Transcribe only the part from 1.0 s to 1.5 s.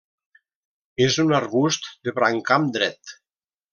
És un